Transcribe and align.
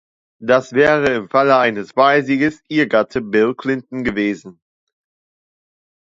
Das 0.41 0.73
wäre, 0.73 1.13
im 1.13 1.29
Falle 1.29 1.55
eines 1.59 1.95
Wahlsieges, 1.95 2.63
ihr 2.67 2.87
Gatte 2.87 3.21
Bill 3.21 3.53
Clinton 3.53 4.03
gewesen. 4.03 4.59